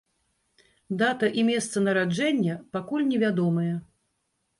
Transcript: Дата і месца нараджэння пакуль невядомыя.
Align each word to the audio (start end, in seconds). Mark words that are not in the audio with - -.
Дата 1.01 1.27
і 1.41 1.43
месца 1.49 1.83
нараджэння 1.87 2.55
пакуль 2.79 3.05
невядомыя. 3.11 3.75